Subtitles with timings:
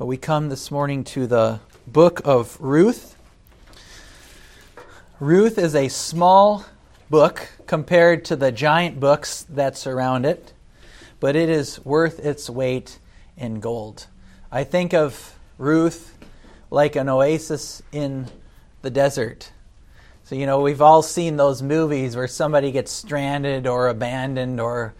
[0.00, 3.18] But we come this morning to the book of Ruth.
[5.20, 6.64] Ruth is a small
[7.10, 10.54] book compared to the giant books that surround it,
[11.20, 12.98] but it is worth its weight
[13.36, 14.06] in gold.
[14.50, 16.16] I think of Ruth
[16.70, 18.26] like an oasis in
[18.80, 19.52] the desert.
[20.24, 24.94] So, you know, we've all seen those movies where somebody gets stranded or abandoned or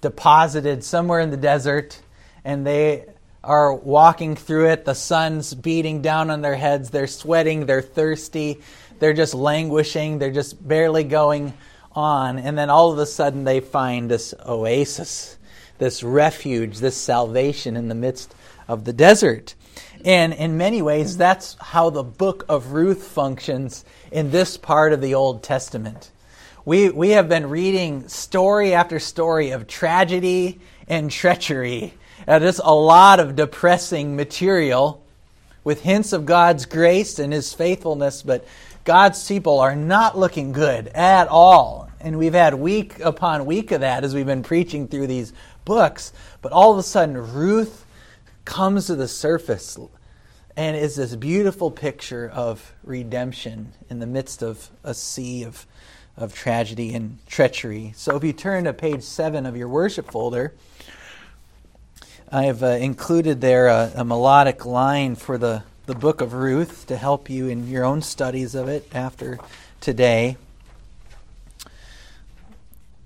[0.00, 2.00] deposited somewhere in the desert
[2.44, 3.06] and they
[3.42, 4.84] are walking through it.
[4.84, 6.90] The sun's beating down on their heads.
[6.90, 7.66] They're sweating.
[7.66, 8.60] They're thirsty.
[8.98, 10.18] They're just languishing.
[10.18, 11.54] They're just barely going
[11.92, 12.38] on.
[12.38, 15.38] And then all of a sudden they find this oasis,
[15.78, 18.34] this refuge, this salvation in the midst
[18.68, 19.54] of the desert.
[20.04, 25.00] And in many ways, that's how the book of Ruth functions in this part of
[25.00, 26.10] the Old Testament.
[26.64, 31.94] We, we have been reading story after story of tragedy and treachery.
[32.26, 35.02] Uh, just a lot of depressing material
[35.64, 38.46] with hints of God's grace and His faithfulness, but
[38.84, 41.90] God's people are not looking good at all.
[42.00, 45.32] And we've had week upon week of that as we've been preaching through these
[45.64, 46.12] books.
[46.40, 47.84] But all of a sudden, Ruth
[48.44, 49.78] comes to the surface
[50.56, 55.66] and is this beautiful picture of redemption in the midst of a sea of
[56.16, 57.92] of tragedy and treachery.
[57.96, 60.54] So if you turn to page 7 of your worship folder,
[62.32, 66.86] I have uh, included there a, a, melodic line for the, the book of Ruth
[66.86, 69.40] to help you in your own studies of it after
[69.80, 70.36] today.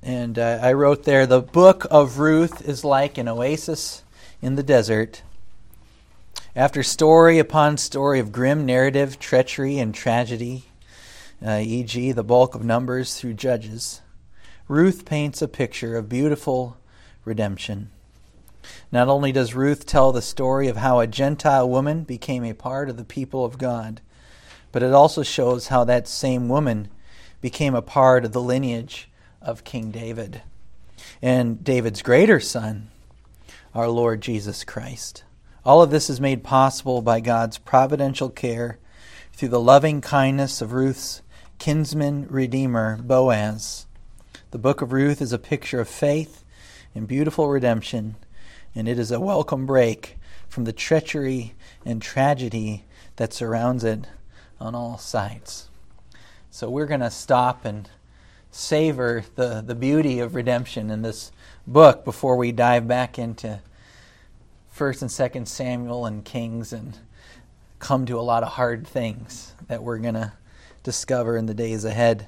[0.03, 4.03] And uh, I wrote there the book of Ruth is like an oasis
[4.43, 5.23] in the desert.
[6.55, 10.65] After story upon story of grim narrative, treachery, and tragedy,
[11.45, 14.03] uh, e.g., the bulk of Numbers through Judges,
[14.69, 16.77] Ruth paints a picture of beautiful
[17.25, 17.91] redemption.
[18.91, 22.89] Not only does Ruth tell the story of how a Gentile woman became a part
[22.89, 24.01] of the people of God,
[24.73, 26.89] but it also shows how that same woman
[27.41, 29.09] became a part of the lineage
[29.43, 30.43] of King David
[31.21, 32.89] and David's greater son,
[33.75, 35.25] our Lord Jesus Christ.
[35.65, 38.79] All of this is made possible by God's providential care
[39.33, 41.23] through the loving kindness of Ruth's
[41.59, 43.87] kinsman redeemer, Boaz.
[44.51, 46.45] The book of Ruth is a picture of faith
[46.95, 48.17] and beautiful redemption,
[48.75, 50.17] and it is a welcome break
[50.49, 51.55] from the treachery
[51.85, 52.85] and tragedy
[53.17, 54.07] that surrounds it
[54.61, 55.69] on all sides.
[56.51, 57.89] So we're going to stop and
[58.51, 61.33] savor the, the beauty of redemption in this
[61.67, 63.61] book before we dive back into
[64.71, 66.97] First and Second Samuel and Kings and
[67.79, 70.33] come to a lot of hard things that we're going to
[70.83, 72.27] discover in the days ahead.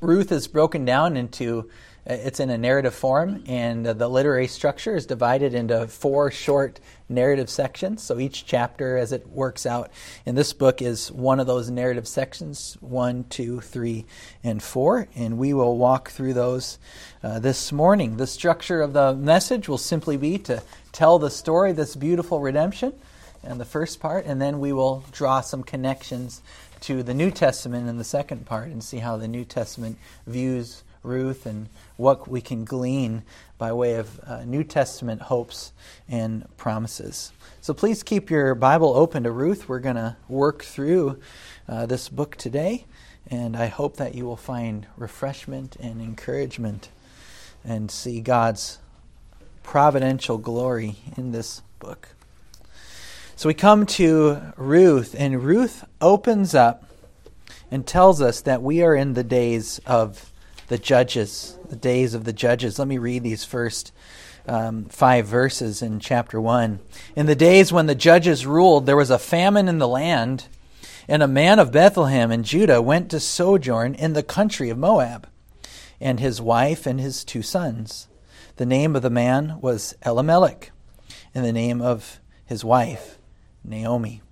[0.00, 1.68] Ruth is broken down into
[2.08, 6.80] uh, it's in a narrative form, and the literary structure is divided into four short
[7.10, 8.02] narrative sections.
[8.02, 9.90] So each chapter, as it works out
[10.24, 14.06] in this book, is one of those narrative sections one, two, three,
[14.42, 15.08] and four.
[15.14, 16.78] And we will walk through those
[17.22, 18.16] uh, this morning.
[18.16, 20.62] The structure of the message will simply be to
[20.92, 22.94] tell the story, this beautiful redemption
[23.42, 26.42] and the first part, and then we will draw some connections
[26.80, 30.82] to the New Testament in the second part and see how the New Testament views
[31.02, 33.22] Ruth and what we can glean
[33.58, 35.72] by way of uh, New Testament hopes
[36.08, 37.32] and promises.
[37.60, 39.68] So please keep your Bible open to Ruth.
[39.68, 41.18] We're going to work through
[41.68, 42.86] uh, this book today,
[43.26, 46.90] and I hope that you will find refreshment and encouragement
[47.64, 48.78] and see God's
[49.62, 52.08] providential glory in this book.
[53.40, 56.84] So we come to Ruth, and Ruth opens up
[57.70, 60.30] and tells us that we are in the days of
[60.68, 62.78] the judges, the days of the judges.
[62.78, 63.92] Let me read these first
[64.46, 66.80] um, five verses in chapter 1.
[67.16, 70.48] In the days when the judges ruled, there was a famine in the land,
[71.08, 75.26] and a man of Bethlehem in Judah went to sojourn in the country of Moab,
[75.98, 78.06] and his wife and his two sons.
[78.56, 80.72] The name of the man was Elimelech,
[81.34, 83.16] and the name of his wife
[83.64, 84.22] Naomi.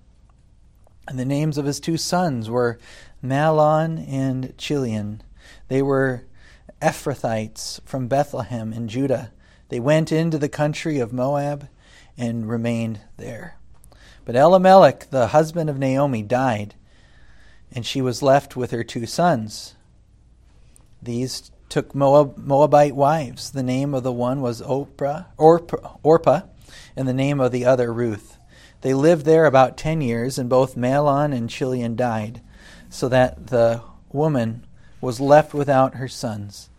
[1.07, 2.77] And the names of his two sons were
[3.23, 5.21] Mahlon and Chilion.
[5.67, 6.25] They were
[6.81, 9.31] Ephrathites from Bethlehem in Judah.
[9.69, 11.67] They went into the country of Moab
[12.17, 13.57] and remained there.
[14.25, 16.75] But Elimelech, the husband of Naomi, died,
[17.71, 19.75] and she was left with her two sons.
[21.01, 23.51] These took Moab, Moabite wives.
[23.51, 26.41] The name of the one was Oprah, Orpah, Orpah,
[26.95, 28.38] and the name of the other Ruth.
[28.81, 32.41] They lived there about ten years, and both Mahlon and Chilion died,
[32.89, 33.81] so that the
[34.11, 34.65] woman
[35.01, 36.69] was left without her sons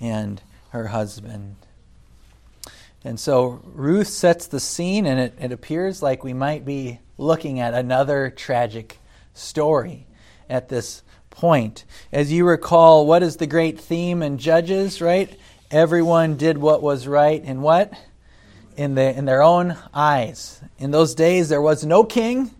[0.00, 0.40] and
[0.70, 1.56] her husband.
[3.04, 7.60] And so Ruth sets the scene, and it, it appears like we might be looking
[7.60, 8.98] at another tragic
[9.34, 10.06] story
[10.48, 11.84] at this point.
[12.12, 15.36] As you recall, what is the great theme in Judges, right?
[15.70, 17.92] Everyone did what was right and what?
[18.74, 20.60] In, the, in their own eyes.
[20.78, 22.50] In those days, there was no king,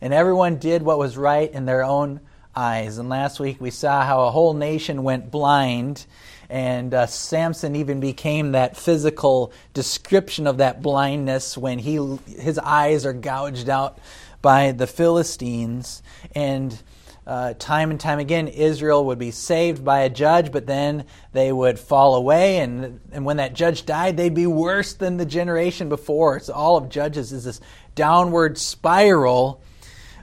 [0.00, 2.20] and everyone did what was right in their own
[2.54, 2.98] eyes.
[2.98, 6.04] And last week we saw how a whole nation went blind,
[6.50, 13.06] and uh, Samson even became that physical description of that blindness when he his eyes
[13.06, 13.98] are gouged out
[14.42, 16.02] by the Philistines.
[16.34, 16.78] And
[17.26, 21.50] uh, time and time again, Israel would be saved by a judge, but then they
[21.52, 22.58] would fall away.
[22.58, 26.40] And, and when that judge died, they'd be worse than the generation before.
[26.40, 27.60] So all of Judges is this
[27.94, 29.62] downward spiral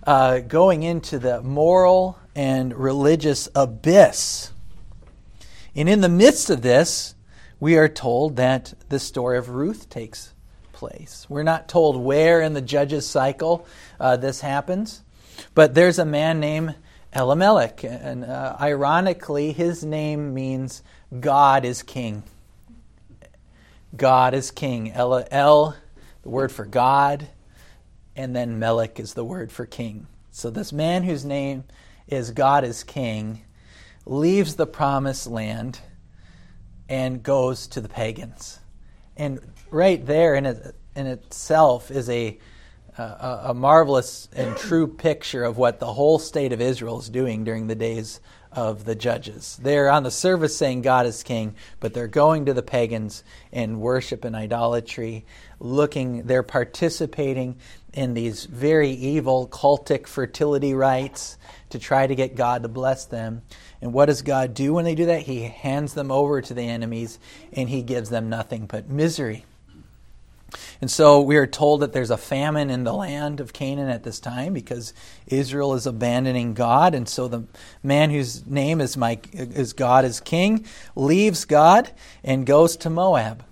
[0.05, 4.51] uh, going into the moral and religious abyss.
[5.75, 7.15] And in the midst of this,
[7.59, 10.33] we are told that the story of Ruth takes
[10.71, 11.25] place.
[11.29, 13.65] We're not told where in the judges cycle
[13.99, 15.03] uh, this happens,
[15.53, 16.75] but there's a man named
[17.13, 20.81] Elimelech, and uh, ironically, his name means
[21.19, 22.23] God is king.
[23.95, 24.91] God is king.
[24.93, 25.75] El, El
[26.23, 27.27] the word for God,
[28.15, 30.07] and then Melech is the word for king.
[30.31, 31.63] So this man whose name
[32.07, 33.41] is God is king
[34.05, 35.79] leaves the promised land
[36.89, 38.59] and goes to the pagans.
[39.17, 42.37] And right there in, it, in itself is a,
[42.97, 47.43] a, a marvelous and true picture of what the whole state of Israel is doing
[47.43, 48.19] during the days
[48.51, 49.57] of the judges.
[49.61, 53.79] They're on the surface saying God is king, but they're going to the pagans in
[53.79, 55.25] worship and idolatry,
[55.59, 57.57] looking, they're participating
[57.93, 61.37] in these very evil cultic fertility rites
[61.69, 63.41] to try to get God to bless them.
[63.81, 65.21] And what does God do when they do that?
[65.21, 67.19] He hands them over to the enemies
[67.53, 69.45] and he gives them nothing but misery.
[70.81, 74.03] And so we are told that there's a famine in the land of Canaan at
[74.03, 74.93] this time because
[75.27, 76.95] Israel is abandoning God.
[76.95, 77.43] And so the
[77.83, 80.65] man whose name is, my, is God is king
[80.95, 81.91] leaves God
[82.23, 83.43] and goes to Moab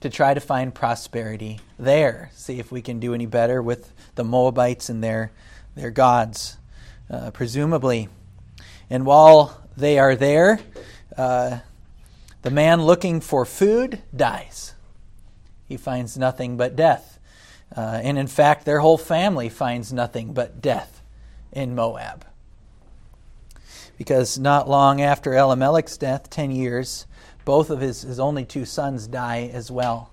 [0.00, 2.30] to try to find prosperity there.
[2.34, 5.30] See if we can do any better with the Moabites and their,
[5.74, 6.56] their gods,
[7.10, 8.08] uh, presumably.
[8.88, 10.60] And while they are there,
[11.16, 11.58] uh,
[12.42, 14.74] the man looking for food dies
[15.70, 17.20] he finds nothing but death.
[17.76, 21.00] Uh, and in fact, their whole family finds nothing but death
[21.52, 22.26] in Moab.
[23.96, 27.06] Because not long after Elimelech's death, 10 years,
[27.44, 30.12] both of his, his only two sons die as well.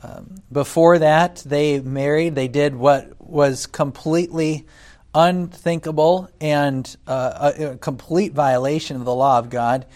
[0.00, 2.36] Um, before that, they married.
[2.36, 4.64] They did what was completely
[5.12, 9.86] unthinkable and uh, a, a, complete violation of the law of God.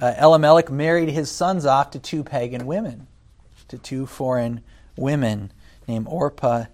[0.00, 3.06] Uh, Elimelech married his sons off to two pagan women
[3.70, 4.60] to two foreign
[4.96, 5.52] women
[5.88, 6.64] named Orpah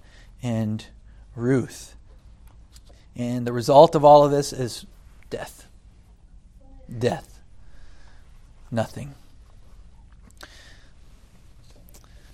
[0.43, 0.85] and
[1.35, 1.95] Ruth.
[3.15, 4.85] And the result of all of this is
[5.31, 5.69] death.
[6.99, 7.41] Death.
[8.71, 9.15] Nothing.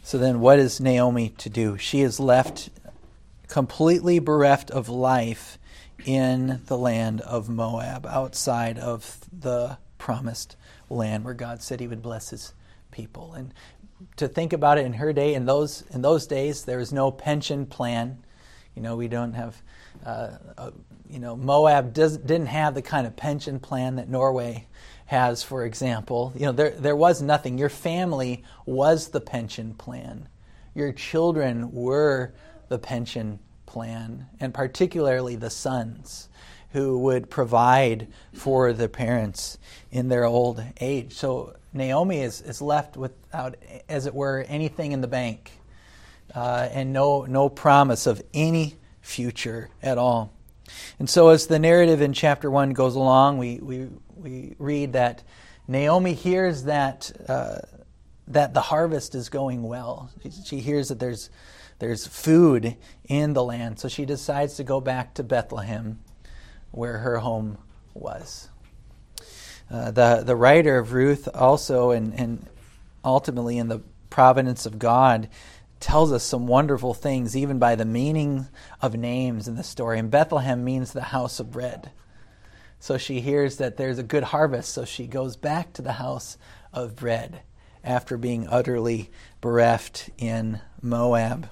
[0.02, 1.78] So then, what is Naomi to do?
[1.78, 2.70] She is left
[3.48, 5.58] completely bereft of life
[6.04, 10.56] in the land of Moab, outside of the promised
[10.90, 12.52] land where God said he would bless his
[12.92, 13.32] people.
[13.32, 13.52] And
[14.16, 17.10] to think about it in her day, in those in those days, there was no
[17.10, 18.22] pension plan.
[18.76, 19.60] You know, we don't have,
[20.06, 20.70] uh, uh,
[21.10, 24.66] you know, Moab does, didn't have the kind of pension plan that Norway
[25.06, 26.32] has, for example.
[26.34, 27.58] You know, there there was nothing.
[27.58, 30.28] Your family was the pension plan.
[30.74, 32.32] Your children were
[32.68, 36.28] the pension plan, and particularly the sons
[36.72, 39.58] who would provide for the parents
[39.90, 41.12] in their old age.
[41.12, 43.56] So Naomi is, is left without,
[43.88, 45.52] as it were, anything in the bank
[46.34, 50.32] uh, and no, no promise of any future at all.
[50.98, 55.22] And so, as the narrative in chapter 1 goes along, we, we, we read that
[55.68, 57.58] Naomi hears that, uh,
[58.28, 60.10] that the harvest is going well.
[60.44, 61.30] She hears that there's,
[61.78, 66.00] there's food in the land, so she decides to go back to Bethlehem,
[66.70, 67.58] where her home
[67.92, 68.48] was.
[69.72, 72.46] Uh, the, the writer of Ruth also, and, and
[73.02, 75.30] ultimately in the providence of God,
[75.80, 78.46] tells us some wonderful things, even by the meaning
[78.82, 79.98] of names in the story.
[79.98, 81.90] And Bethlehem means the house of bread.
[82.80, 86.36] So she hears that there's a good harvest, so she goes back to the house
[86.72, 87.40] of bread
[87.82, 89.10] after being utterly
[89.40, 91.48] bereft in Moab.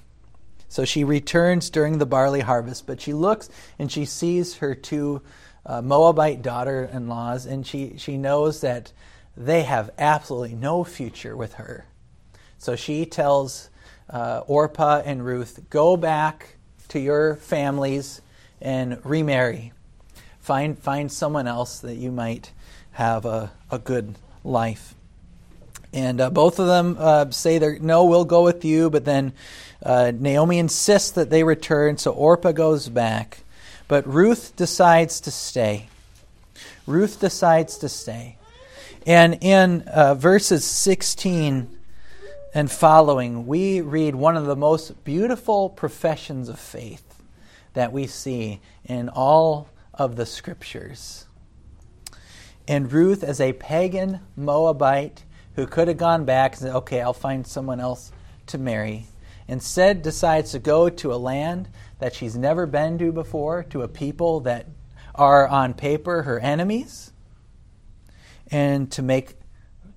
[0.69, 3.49] So she returns during the barley harvest, but she looks
[3.79, 5.23] and she sees her two
[5.67, 8.93] uh, Moabite daughter in laws, and she, she knows that
[9.37, 11.87] they have absolutely no future with her.
[12.59, 13.71] So she tells
[14.09, 16.57] uh, Orpah and Ruth, go back
[16.89, 18.21] to your families
[18.61, 19.73] and remarry.
[20.41, 22.53] Find, find someone else that you might
[22.93, 24.95] have a, a good life.
[25.93, 28.91] And uh, both of them uh, say, No, we'll go with you.
[28.91, 29.33] But then
[29.83, 33.41] uh, Naomi insists that they return, so Orpah goes back.
[33.91, 35.89] But Ruth decides to stay.
[36.87, 38.39] Ruth decides to stay.
[39.05, 41.77] And in uh, verses 16
[42.55, 47.21] and following, we read one of the most beautiful professions of faith
[47.75, 51.27] that we see in all of the scriptures.
[52.69, 55.25] And Ruth, as a pagan Moabite
[55.57, 58.13] who could have gone back and said, okay, I'll find someone else
[58.47, 59.09] to marry,
[59.49, 61.69] instead decides to go to a land
[62.01, 64.67] that she's never been to before, to a people that
[65.15, 67.13] are on paper her enemies,
[68.51, 69.35] and to make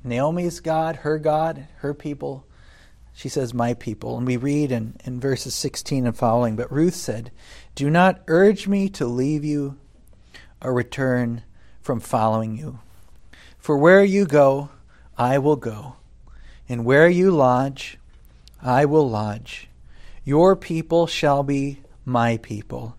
[0.03, 2.45] Naomi's God, her God, her people,
[3.13, 4.17] she says, My people.
[4.17, 7.31] And we read in, in verses 16 and following, But Ruth said,
[7.73, 9.77] Do not urge me to leave you
[10.61, 11.43] or return
[11.81, 12.79] from following you.
[13.57, 14.69] For where you go,
[15.17, 15.95] I will go,
[16.67, 17.97] and where you lodge,
[18.61, 19.69] I will lodge.
[20.25, 22.97] Your people shall be my people,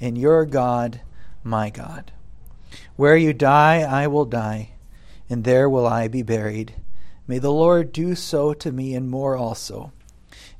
[0.00, 1.00] and your God
[1.42, 2.12] my God.
[2.96, 4.70] Where you die, I will die,
[5.28, 6.74] and there will I be buried.
[7.26, 9.92] May the Lord do so to me and more also,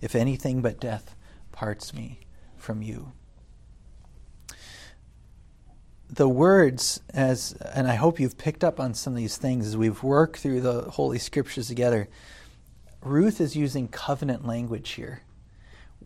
[0.01, 1.15] if anything but death
[1.53, 2.21] parts me
[2.57, 3.13] from you.
[6.09, 9.77] The words, as and I hope you've picked up on some of these things as
[9.77, 12.09] we've worked through the Holy Scriptures together.
[13.03, 15.23] Ruth is using covenant language here.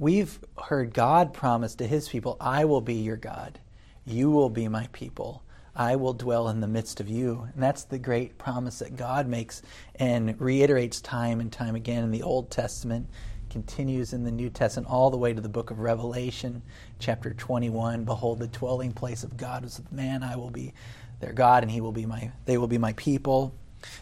[0.01, 3.59] We've heard God promise to his people, I will be your God.
[4.07, 5.43] You will be my people.
[5.75, 7.49] I will dwell in the midst of you.
[7.53, 9.61] And that's the great promise that God makes
[9.97, 13.09] and reiterates time and time again in the Old Testament,
[13.51, 16.63] continues in the New Testament, all the way to the book of Revelation,
[17.01, 18.05] chapter 21.
[18.05, 20.23] Behold, the dwelling place of God is with man.
[20.23, 20.75] I will be
[21.19, 23.53] their God, and he will be my, they will be my people.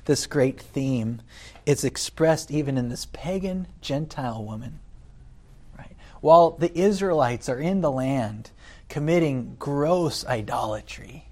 [0.05, 1.23] This great theme
[1.65, 4.81] is expressed even in this pagan Gentile woman
[6.27, 8.51] while the Israelites are in the land
[8.89, 11.29] committing gross idolatry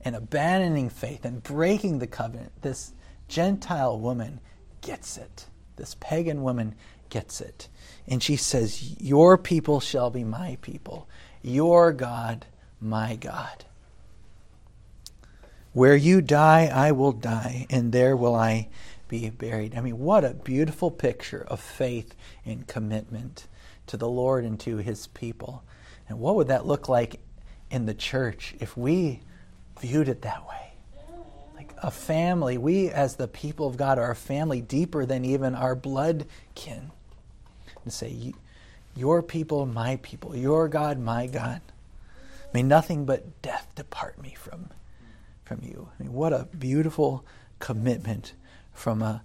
[0.00, 2.94] and abandoning faith and breaking the covenant, this
[3.28, 4.40] Gentile woman
[4.80, 5.44] gets it.
[5.76, 6.76] This pagan woman
[7.10, 7.68] gets it.
[8.08, 11.06] And she says, Your people shall be my people,
[11.42, 12.46] your God,
[12.80, 13.66] my God.
[15.74, 18.70] Where you die, I will die, and there will I
[19.08, 19.76] be buried.
[19.76, 22.14] I mean, what a beautiful picture of faith
[22.46, 23.46] and commitment
[23.90, 25.64] to the Lord and to his people.
[26.08, 27.20] And what would that look like
[27.70, 29.20] in the church if we
[29.80, 30.72] viewed it that way?
[31.56, 35.56] Like a family, we as the people of God are a family deeper than even
[35.56, 36.92] our blood kin.
[37.82, 38.32] And say,
[38.94, 41.60] Your people, my people, your God, my God.
[42.54, 44.70] May nothing but death depart me from,
[45.44, 45.88] from you.
[45.98, 47.24] I mean, what a beautiful
[47.58, 48.34] commitment
[48.72, 49.22] from a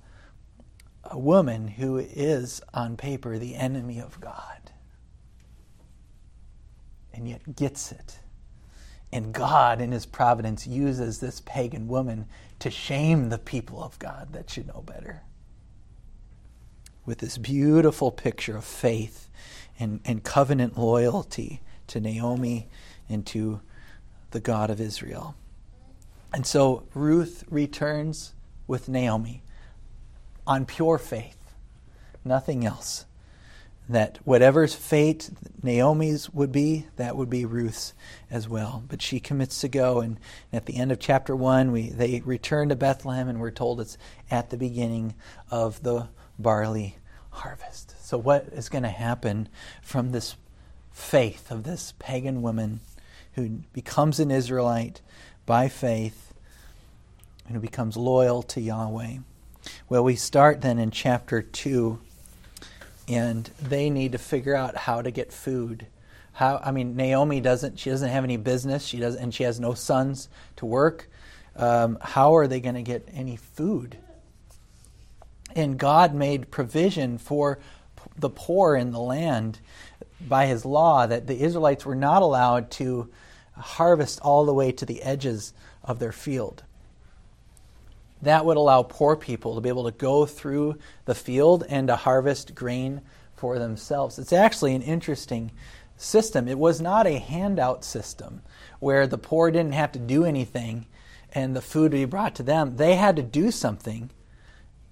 [1.06, 4.72] a woman who is, on paper, the enemy of God,
[7.14, 8.20] and yet gets it.
[9.12, 12.26] And God, in His providence, uses this pagan woman
[12.60, 15.22] to shame the people of God that should know better.
[17.06, 19.30] With this beautiful picture of faith
[19.80, 22.68] and, and covenant loyalty to Naomi
[23.08, 23.62] and to
[24.32, 25.36] the God of Israel.
[26.34, 28.34] And so Ruth returns
[28.68, 29.44] with Naomi
[30.48, 31.38] on pure faith,
[32.24, 33.06] nothing else.
[33.88, 35.30] That whatever's fate
[35.62, 37.94] Naomi's would be, that would be Ruth's
[38.32, 38.84] as well.
[38.88, 40.20] But she commits to go, and
[40.52, 44.00] at the end of chapter one, we they return to Bethlehem, and we're told it's
[44.32, 45.14] at the beginning
[45.52, 46.08] of the
[46.40, 46.98] barley
[47.30, 47.96] harvest.
[48.04, 49.50] So, what is going to happen
[49.82, 50.36] from this
[50.92, 52.80] faith of this pagan woman
[53.34, 55.02] who becomes an Israelite
[55.46, 56.34] by faith
[57.46, 59.18] and who becomes loyal to Yahweh?
[59.88, 62.00] Well, we start then in chapter 2,
[63.08, 65.88] and they need to figure out how to get food.
[66.34, 67.80] How I mean, Naomi doesn't.
[67.80, 68.86] She doesn't have any business.
[68.86, 71.10] She doesn't, and she has no sons to work.
[71.56, 73.98] Um, how are they going to get any food?
[75.56, 77.60] And God made provision for
[78.18, 79.60] the poor in the land
[80.20, 83.10] by His law that the Israelites were not allowed to
[83.56, 85.54] harvest all the way to the edges
[85.84, 86.64] of their field
[88.26, 91.96] that would allow poor people to be able to go through the field and to
[91.96, 93.02] harvest grain
[93.36, 94.20] for themselves.
[94.20, 95.52] It's actually an interesting
[95.98, 96.48] system.
[96.48, 98.42] It was not a handout system
[98.80, 100.86] where the poor didn't have to do anything
[101.32, 102.78] and the food would be brought to them.
[102.78, 104.10] They had to do something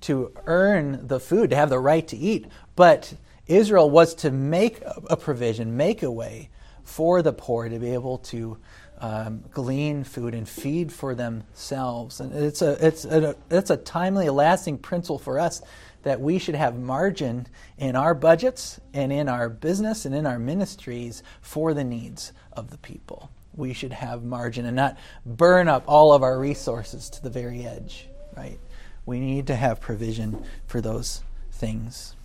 [0.02, 2.48] to earn the food, to have the right to eat.
[2.76, 3.14] But
[3.48, 6.50] Israel was to make a provision, make a way
[6.84, 8.58] for the poor to be able to
[9.04, 12.22] um, glean food and feed for themselves.
[12.22, 15.62] And it's a, it's, a, it's a timely, lasting principle for us
[16.04, 20.40] that we should have margin in our budgets and in our business and in our
[20.40, 23.30] ministries for the needs of the people.
[23.54, 27.66] We should have margin and not burn up all of our resources to the very
[27.66, 28.08] edge,
[28.38, 28.58] right?
[29.06, 32.16] We need to have provision for those things.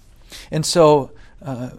[0.52, 1.10] And so,
[1.42, 1.70] uh,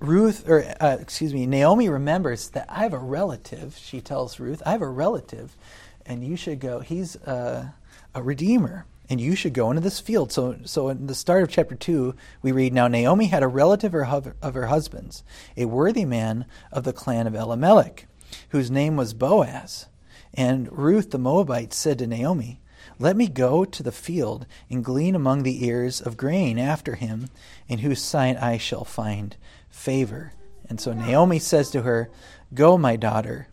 [0.00, 3.78] Ruth, or uh, excuse me, Naomi remembers that I have a relative.
[3.78, 5.56] She tells Ruth, I have a relative,
[6.04, 6.80] and you should go.
[6.80, 7.70] He's uh,
[8.14, 10.32] a redeemer, and you should go into this field.
[10.32, 13.94] So, so in the start of chapter 2, we read Now Naomi had a relative
[13.94, 15.22] of her husband's,
[15.56, 18.06] a worthy man of the clan of Elimelech,
[18.50, 19.86] whose name was Boaz.
[20.34, 22.60] And Ruth the Moabite said to Naomi,
[22.98, 27.28] Let me go to the field and glean among the ears of grain after him,
[27.68, 29.36] in whose sight I shall find
[29.74, 30.32] favor.
[30.68, 32.08] And so Naomi says to her,
[32.54, 33.48] Go, my daughter.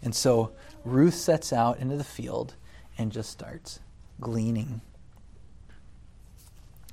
[0.00, 0.52] And so
[0.84, 2.54] Ruth sets out into the field
[2.96, 3.80] and just starts
[4.20, 4.80] gleaning.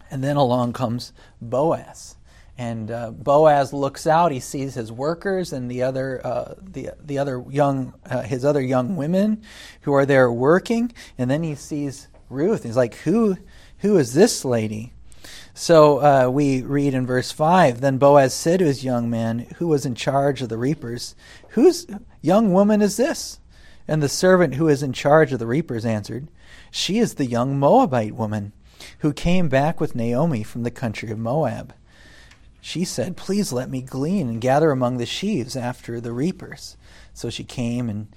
[0.09, 2.17] And then along comes Boaz.
[2.57, 4.31] And uh, Boaz looks out.
[4.31, 8.61] He sees his workers and the other, uh, the the other young, uh, his other
[8.61, 9.41] young women,
[9.81, 10.91] who are there working.
[11.17, 12.61] And then he sees Ruth.
[12.61, 13.37] He's like, "Who,
[13.79, 14.92] who is this lady?"
[15.53, 17.81] So uh, we read in verse five.
[17.81, 21.15] Then Boaz said to his young man, who was in charge of the reapers,
[21.49, 21.85] "Whose
[22.21, 23.39] young woman is this?"
[23.87, 26.29] And the servant who is in charge of the reapers answered,
[26.71, 28.51] she is the young Moabite woman
[28.99, 31.73] who came back with Naomi from the country of Moab.
[32.61, 36.77] She said, Please let me glean and gather among the sheaves after the reapers.
[37.13, 38.07] So she came, and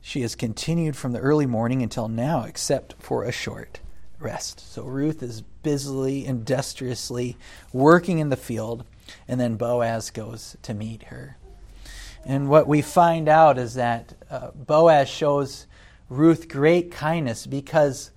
[0.00, 3.80] she has continued from the early morning until now, except for a short
[4.18, 4.60] rest.
[4.72, 7.36] So Ruth is busily, industriously
[7.72, 8.84] working in the field,
[9.28, 11.36] and then Boaz goes to meet her.
[12.24, 15.66] And what we find out is that uh, Boaz shows
[16.08, 18.10] Ruth great kindness because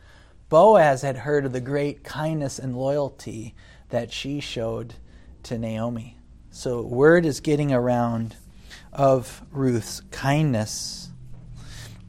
[0.50, 3.54] Boaz had heard of the great kindness and loyalty
[3.90, 4.96] that she showed
[5.44, 6.18] to Naomi.
[6.50, 8.36] So word is getting around
[8.92, 11.10] of Ruth's kindness.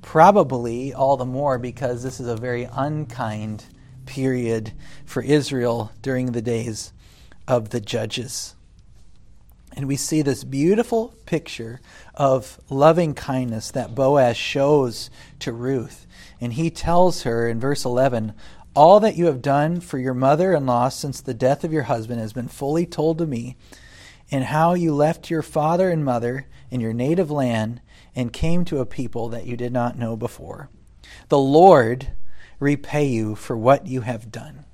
[0.01, 3.67] Probably all the more because this is a very unkind
[4.11, 4.73] period
[5.07, 6.93] for Israel during the days
[7.47, 8.57] of the judges.
[9.77, 11.81] And we see this beautiful picture
[12.17, 16.09] of loving kindness that Boaz shows to Ruth.
[16.41, 18.33] And he tells her in verse 11,
[18.75, 21.85] All that you have done for your mother in law since the death of your
[21.85, 23.57] husband has been fully told to me,
[24.29, 27.81] and how you left your father and mother in your native land
[28.17, 30.69] and came to a people that you did not know before.
[31.29, 32.09] The Lord
[32.61, 34.65] repay you for what you have done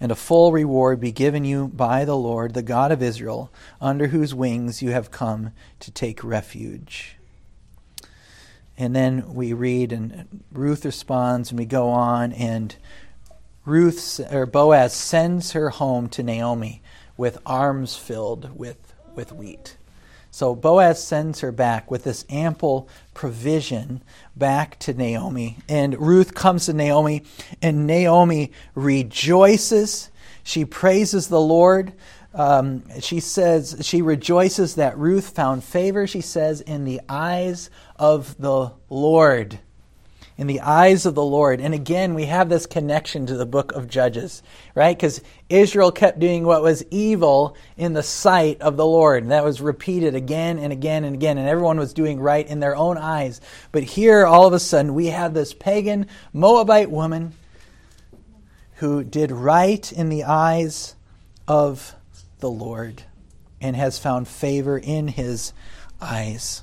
[0.00, 4.06] and a full reward be given you by the Lord, the God of Israel, under
[4.06, 7.16] whose wings you have come to take refuge.
[8.78, 12.74] And then we read, and Ruth responds, and we go on, and
[13.66, 16.80] Ruth or Boaz sends her home to Naomi
[17.18, 19.76] with arms filled with, with wheat.
[20.30, 24.02] So Boaz sends her back with this ample provision
[24.36, 25.58] back to Naomi.
[25.68, 27.24] And Ruth comes to Naomi,
[27.60, 30.10] and Naomi rejoices.
[30.42, 31.92] She praises the Lord.
[32.32, 38.38] Um, she says, she rejoices that Ruth found favor, she says, in the eyes of
[38.38, 39.58] the Lord
[40.40, 41.60] in the eyes of the Lord.
[41.60, 44.42] And again, we have this connection to the book of Judges,
[44.74, 44.96] right?
[44.96, 49.22] Because Israel kept doing what was evil in the sight of the Lord.
[49.22, 51.36] And that was repeated again and again and again.
[51.36, 53.42] And everyone was doing right in their own eyes.
[53.70, 57.34] But here, all of a sudden, we have this pagan Moabite woman
[58.76, 60.96] who did right in the eyes
[61.46, 61.94] of
[62.38, 63.02] the Lord
[63.60, 65.52] and has found favor in his
[66.00, 66.62] eyes.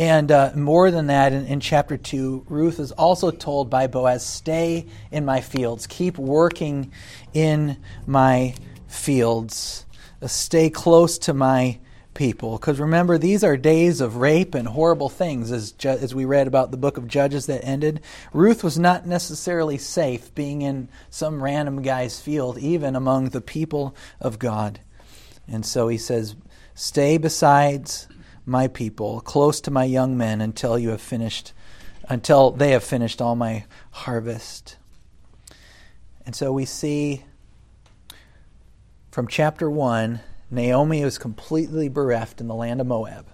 [0.00, 4.24] And uh, more than that, in, in, chapter 2, Ruth is also told by Boaz,
[4.24, 6.90] Stay in my fields, keep working
[7.34, 8.54] in my
[8.88, 9.84] fields,
[10.22, 11.80] uh, stay close to my
[12.14, 12.56] people.
[12.56, 16.46] Because remember, these are days of rape and horrible things, as, ju- as we read
[16.46, 18.00] about the book of Judges that ended.
[18.32, 23.94] Ruth was not necessarily safe being in some random guy's field, even among the people
[24.18, 24.80] of God.
[25.46, 26.36] And so he says,
[26.74, 28.08] Stay besides
[28.50, 31.52] my people, close to my young men until you have finished
[32.08, 34.76] until they have finished all my harvest.
[36.26, 37.24] And so we see
[39.12, 43.28] from chapter 1, Naomi is completely bereft in the land of Moab.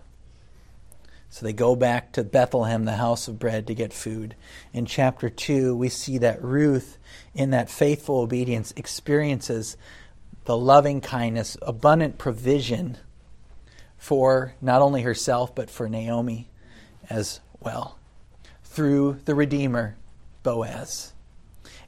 [1.31, 4.37] So they go back to Bethlehem, the house of bread, to get food.
[4.75, 6.99] In chapter 2, we see that Ruth,
[7.35, 9.79] in that faithful obedience, experiences
[10.45, 12.99] the loving kindness, abundant provision
[13.99, 16.49] for not only herself, but for Naomi
[17.09, 17.99] as well,
[18.65, 19.97] through the Redeemer,
[20.43, 21.13] Boaz.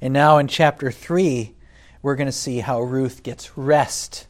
[0.01, 1.55] And now in chapter 3,
[2.03, 4.27] we're going to see how Ruth gets rest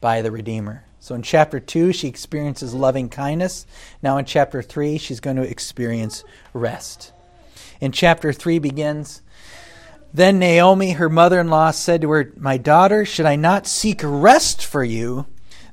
[0.00, 0.84] by the Redeemer.
[1.00, 3.66] So in chapter 2, she experiences loving kindness.
[4.02, 7.12] Now in chapter 3, she's going to experience rest.
[7.80, 9.22] In chapter 3 begins
[10.12, 14.00] Then Naomi, her mother in law, said to her, My daughter, should I not seek
[14.02, 15.26] rest for you,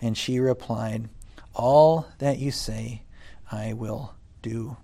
[0.00, 1.08] And she replied,
[1.54, 3.02] All that you say,
[3.50, 4.76] I will do.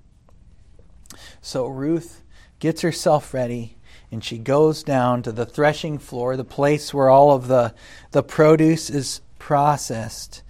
[1.40, 2.22] So Ruth
[2.58, 3.76] gets herself ready,
[4.10, 7.74] and she goes down to the threshing floor, the place where all of the,
[8.12, 10.42] the produce is processed.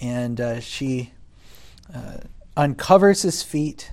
[0.00, 1.12] And uh, she
[1.92, 2.18] uh,
[2.56, 3.92] uncovers his feet,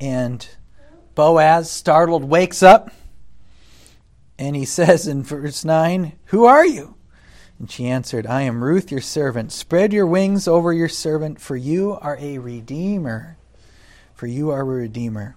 [0.00, 0.48] and
[1.14, 2.90] Boaz, startled, wakes up.
[4.38, 6.91] And he says in verse 9, Who are you?
[7.62, 9.52] And she answered, I am Ruth, your servant.
[9.52, 13.36] Spread your wings over your servant, for you are a redeemer.
[14.14, 15.36] For you are a redeemer.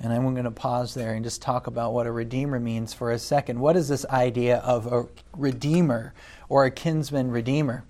[0.00, 3.10] And I'm going to pause there and just talk about what a redeemer means for
[3.10, 3.60] a second.
[3.60, 6.14] What is this idea of a redeemer
[6.48, 7.84] or a kinsman redeemer?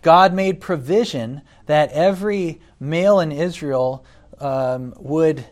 [0.00, 4.06] God made provision that every male in Israel
[4.40, 5.44] um, would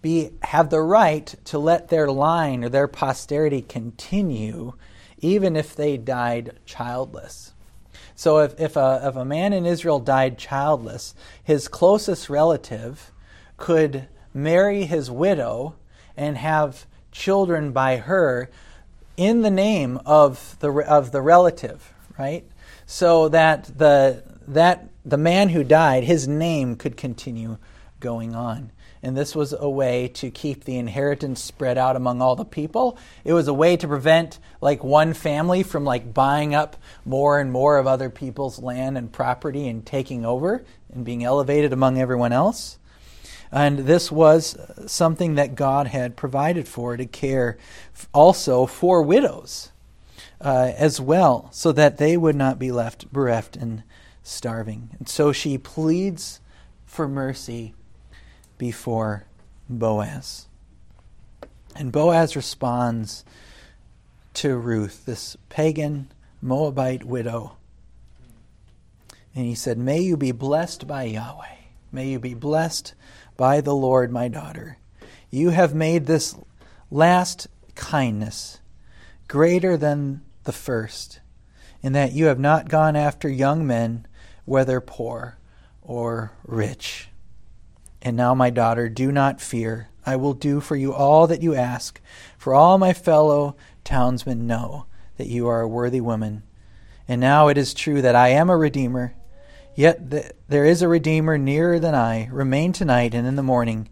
[0.00, 4.72] be, have the right to let their line or their posterity continue
[5.18, 7.52] even if they died childless.
[8.14, 13.10] So if, if, a, if a man in Israel died childless, his closest relative
[13.56, 15.74] could marry his widow
[16.16, 18.50] and have children by her
[19.16, 22.44] in the name of the of the relative, right?
[22.86, 27.58] So that the that the man who died, his name could continue
[28.00, 28.70] going on.
[29.04, 32.96] And this was a way to keep the inheritance spread out among all the people.
[33.22, 37.52] It was a way to prevent like one family from like buying up more and
[37.52, 42.32] more of other people's land and property and taking over and being elevated among everyone
[42.32, 42.78] else.
[43.52, 47.58] And this was something that God had provided for to care
[48.14, 49.70] also for widows
[50.40, 53.82] uh, as well, so that they would not be left bereft and
[54.22, 54.90] starving.
[54.98, 56.40] And so she pleads
[56.86, 57.74] for mercy
[58.64, 59.26] before
[59.68, 60.46] Boaz.
[61.76, 63.22] And Boaz responds
[64.32, 67.58] to Ruth, this pagan Moabite widow.
[69.34, 71.56] And he said, May you be blessed by Yahweh.
[71.92, 72.94] May you be blessed
[73.36, 74.78] by the Lord, my daughter.
[75.30, 76.34] You have made this
[76.90, 78.60] last kindness
[79.28, 81.20] greater than the first,
[81.82, 84.06] in that you have not gone after young men,
[84.46, 85.36] whether poor
[85.82, 87.10] or rich.
[88.04, 89.88] And now, my daughter, do not fear.
[90.06, 92.00] I will do for you all that you ask,
[92.36, 94.84] for all my fellow townsmen know
[95.16, 96.42] that you are a worthy woman.
[97.08, 99.14] And now it is true that I am a redeemer
[99.74, 102.28] Yet th- there is a Redeemer nearer than I.
[102.30, 103.88] Remain tonight and in the morning.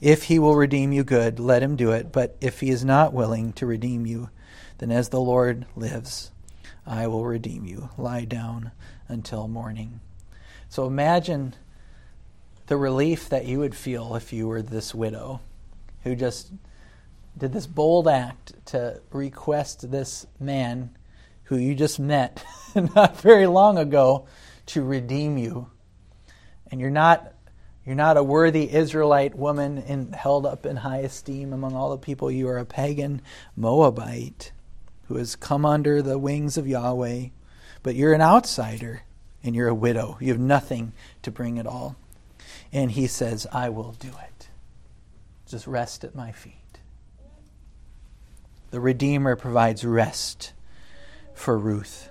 [0.00, 2.12] If he will redeem you, good, let him do it.
[2.12, 4.28] But if he is not willing to redeem you,
[4.78, 6.30] then as the Lord lives,
[6.86, 7.88] I will redeem you.
[7.96, 8.72] Lie down
[9.08, 10.00] until morning.
[10.68, 11.54] So imagine
[12.66, 15.40] the relief that you would feel if you were this widow
[16.02, 16.52] who just
[17.36, 20.90] did this bold act to request this man
[21.44, 22.44] who you just met
[22.94, 24.26] not very long ago
[24.66, 25.68] to redeem you.
[26.70, 27.32] And you're not
[27.84, 31.98] you're not a worthy Israelite woman in, held up in high esteem among all the
[31.98, 32.30] people.
[32.30, 33.20] You are a pagan
[33.56, 34.52] Moabite
[35.08, 37.26] who has come under the wings of Yahweh.
[37.82, 39.02] But you're an outsider
[39.42, 40.16] and you're a widow.
[40.18, 41.96] You have nothing to bring at all.
[42.74, 44.48] And he says, I will do it.
[45.46, 46.80] Just rest at my feet.
[48.70, 50.52] The Redeemer provides rest
[51.32, 52.10] for Ruth.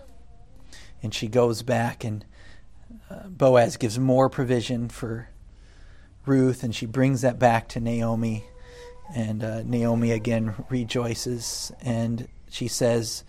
[1.04, 2.26] And she goes back and
[3.26, 5.30] Boaz gives more provision for
[6.26, 8.46] Ruth, and she brings that back to Naomi.
[9.16, 13.24] And uh, Naomi again rejoices, and she says,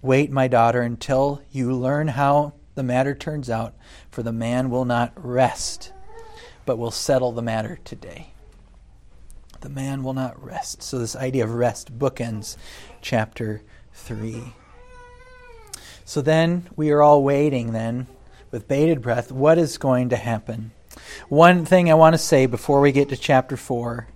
[0.00, 3.74] Wait, my daughter, until you learn how the matter turns out,
[4.10, 5.92] for the man will not rest,
[6.68, 8.26] but will settle the matter today.
[9.62, 10.82] The man will not rest.
[10.82, 12.58] So, this idea of rest bookends
[13.00, 13.62] chapter
[13.94, 14.52] 3.
[16.04, 18.06] So then we are all waiting then
[18.50, 20.72] with bated breath what is going to happen.
[21.30, 24.06] One thing I want to say before we get to chapter 4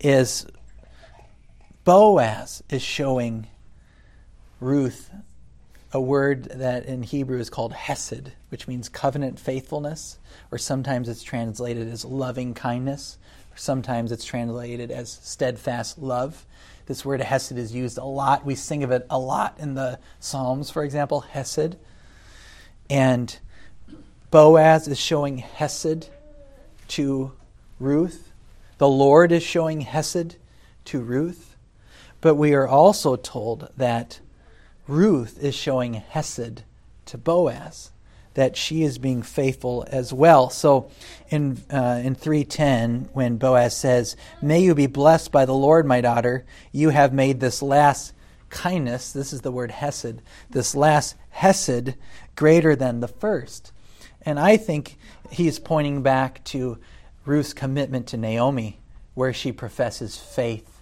[0.00, 0.48] is
[1.84, 3.46] Boaz is showing
[4.58, 5.12] Ruth
[5.94, 10.18] a word that in Hebrew is called hesed, which means covenant faithfulness,
[10.50, 13.16] or sometimes it's translated as loving kindness,
[13.52, 16.46] or sometimes it's translated as steadfast love.
[16.86, 18.44] This word hesed is used a lot.
[18.44, 21.76] We sing of it a lot in the Psalms, for example, hesed.
[22.90, 23.38] And
[24.32, 26.10] Boaz is showing hesed
[26.88, 27.32] to
[27.78, 28.32] Ruth.
[28.78, 30.36] The Lord is showing hesed
[30.86, 31.56] to Ruth.
[32.20, 34.18] But we are also told that
[34.86, 36.62] Ruth is showing Hesed
[37.06, 37.90] to Boaz,
[38.34, 40.50] that she is being faithful as well.
[40.50, 40.90] So
[41.28, 46.00] in, uh, in 310, when Boaz says, May you be blessed by the Lord, my
[46.00, 48.12] daughter, you have made this last
[48.50, 50.20] kindness, this is the word Hesed,
[50.50, 51.94] this last Hesed
[52.36, 53.72] greater than the first.
[54.22, 54.98] And I think
[55.30, 56.78] he's pointing back to
[57.24, 58.80] Ruth's commitment to Naomi,
[59.14, 60.73] where she professes faith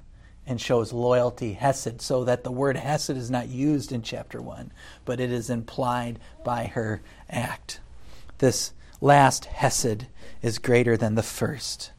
[0.46, 4.72] and shows loyalty, hesed, so that the word hesed is not used in chapter 1,
[5.04, 7.00] but it is implied by her
[7.30, 7.80] act.
[8.38, 10.06] This last hesed
[10.42, 11.92] is greater than the first.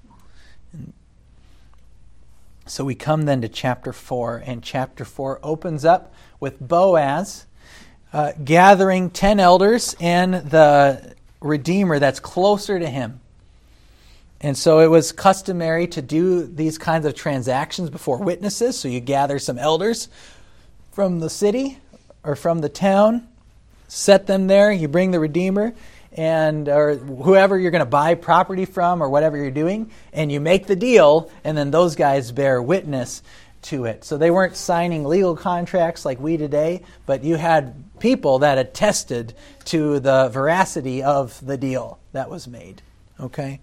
[2.65, 7.45] So we come then to chapter 4, and chapter 4 opens up with Boaz
[8.13, 13.19] uh, gathering 10 elders and the Redeemer that's closer to him.
[14.43, 18.77] And so it was customary to do these kinds of transactions before witnesses.
[18.77, 20.10] So you gather some elders
[20.91, 21.79] from the city
[22.23, 23.27] or from the town,
[23.88, 25.73] set them there, you bring the Redeemer
[26.12, 30.39] and or whoever you're going to buy property from or whatever you're doing, and you
[30.39, 33.23] make the deal, and then those guys bear witness
[33.63, 34.03] to it.
[34.03, 39.34] So they weren't signing legal contracts like we today, but you had people that attested
[39.65, 42.82] to the veracity of the deal that was made.
[43.23, 43.62] Okay?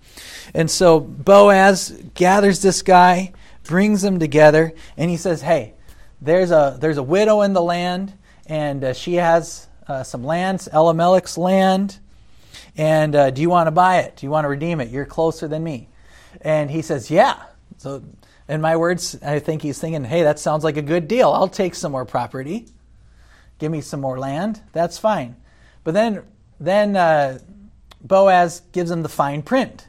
[0.55, 3.33] And so Boaz gathers this guy,
[3.65, 5.75] brings them together, and he says, Hey,
[6.21, 8.15] there's a, there's a widow in the land,
[8.47, 11.99] and uh, she has uh, some land, Elimelech's land,
[12.77, 14.17] and uh, do you want to buy it?
[14.17, 14.91] Do you want to redeem it?
[14.91, 15.89] You're closer than me.
[16.41, 17.43] And he says, Yeah.
[17.77, 18.03] So,
[18.49, 21.31] in my words, I think he's thinking, Hey, that sounds like a good deal.
[21.31, 22.67] I'll take some more property.
[23.59, 24.63] Give me some more land.
[24.73, 25.37] That's fine.
[25.85, 26.23] But then,
[26.59, 27.41] then uh,
[28.03, 29.87] Boaz gives him the fine print.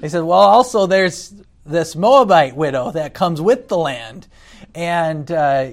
[0.00, 1.32] He said, Well, also there's
[1.64, 4.26] this Moabite widow that comes with the land,
[4.74, 5.68] and uh,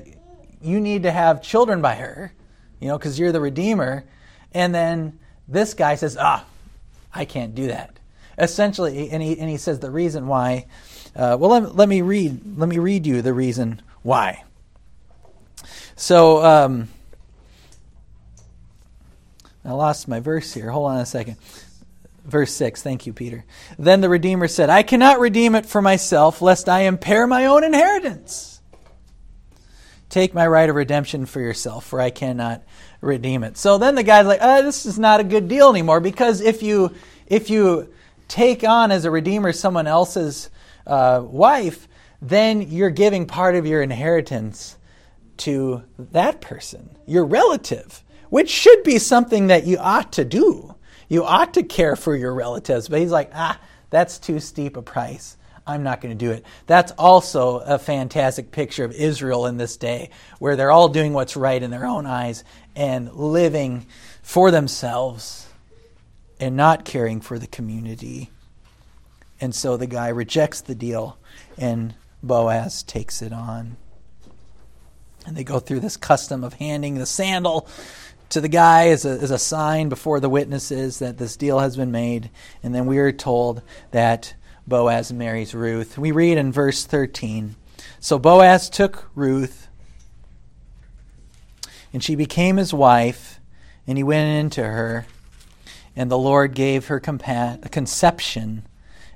[0.62, 2.34] you need to have children by her,
[2.80, 4.04] you know, because you're the Redeemer.
[4.54, 6.46] And then this guy says, Ah,
[7.14, 7.98] I can't do that.
[8.38, 10.66] Essentially, and he, and he says the reason why.
[11.16, 12.58] Uh, well, let, let me read.
[12.58, 14.44] Let me read you the reason why.
[15.96, 16.90] So, um,
[19.66, 20.70] I lost my verse here.
[20.70, 21.38] Hold on a second.
[22.26, 22.82] Verse 6.
[22.82, 23.46] Thank you, Peter.
[23.78, 27.64] Then the Redeemer said, I cannot redeem it for myself, lest I impair my own
[27.64, 28.62] inheritance.
[30.10, 32.64] Take my right of redemption for yourself, for I cannot
[33.02, 33.58] redeem it.
[33.58, 36.62] So then the guy's like, oh, this is not a good deal anymore, because if
[36.62, 36.94] you
[37.26, 37.92] if you
[38.28, 40.50] take on as a redeemer someone else's
[40.86, 41.88] uh, wife,
[42.22, 44.78] then you're giving part of your inheritance
[45.38, 48.03] to that person, your relative
[48.34, 50.74] which should be something that you ought to do.
[51.08, 52.90] You ought to care for your relatives.
[52.90, 53.60] But he's like, ah,
[53.92, 55.38] that's too steep a price.
[55.68, 56.44] I'm not going to do it.
[56.66, 61.38] That's also a fantastic picture of Israel in this day, where they're all doing what's
[61.38, 62.44] right in their own eyes
[62.76, 63.86] and living
[64.24, 65.46] for themselves
[66.40, 68.32] and not caring for the community.
[69.40, 71.20] And so the guy rejects the deal,
[71.56, 71.94] and
[72.24, 73.78] Boaz takes it on.
[75.28, 77.68] And they go through this custom of handing the sandal
[78.34, 81.78] to the guy as a, as a sign before the witnesses that this deal has
[81.78, 82.32] been made.
[82.64, 84.34] And then we are told that
[84.66, 86.00] Boaz marries Ruth.
[86.00, 87.56] We read in verse 13
[88.00, 89.68] So Boaz took Ruth,
[91.94, 93.40] and she became his wife,
[93.86, 95.06] and he went into her.
[95.96, 98.66] And the Lord gave her compa- conception,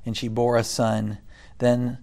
[0.06, 1.17] and she bore a son.
[1.58, 1.97] Then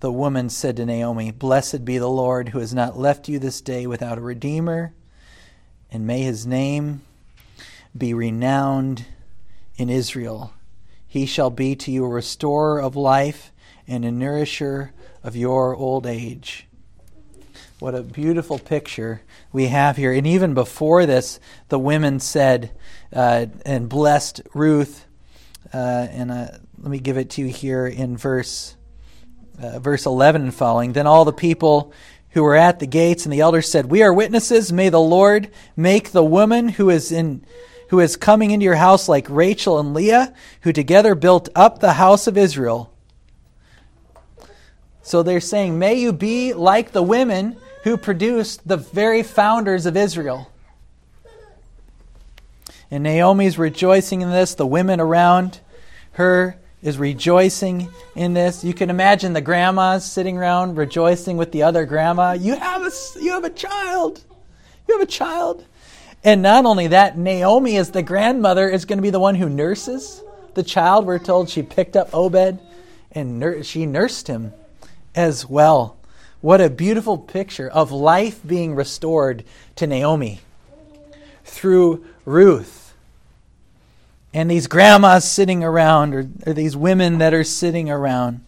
[0.00, 3.60] the woman said to Naomi, Blessed be the Lord who has not left you this
[3.60, 4.92] day without a redeemer
[5.90, 7.02] and may his name
[7.96, 9.06] be renowned
[9.76, 10.52] in Israel.
[11.06, 13.52] He shall be to you a restorer of life
[13.86, 16.66] and a nourisher of your old age.
[17.78, 19.22] What a beautiful picture
[19.52, 20.12] we have here.
[20.12, 22.70] And even before this, the women said
[23.12, 25.04] uh, and blessed Ruth.
[25.72, 28.76] Uh, and uh, let me give it to you here in verse
[29.60, 30.92] uh, verse 11 and following.
[30.92, 31.92] Then all the people
[32.36, 34.70] who were at the gates, and the elders said, We are witnesses.
[34.70, 37.46] May the Lord make the woman who is in
[37.88, 41.94] who is coming into your house like Rachel and Leah, who together built up the
[41.94, 42.92] house of Israel.
[45.00, 49.96] So they're saying, May you be like the women who produced the very founders of
[49.96, 50.52] Israel.
[52.90, 54.54] And Naomi's rejoicing in this.
[54.54, 55.60] The women around
[56.12, 58.62] her is rejoicing in this.
[58.62, 62.32] You can imagine the grandmas sitting around rejoicing with the other grandma.
[62.32, 64.22] You have a, you have a child.
[64.86, 65.64] You have a child.
[66.22, 69.48] And not only that, Naomi, as the grandmother, is going to be the one who
[69.48, 70.22] nurses
[70.54, 71.06] the child.
[71.06, 72.60] We're told she picked up Obed
[73.10, 74.52] and nur- she nursed him
[75.12, 75.96] as well.
[76.40, 79.42] What a beautiful picture of life being restored
[79.74, 80.40] to Naomi
[81.44, 82.75] through Ruth
[84.36, 88.44] and these grandmas sitting around, or, or these women that are sitting around,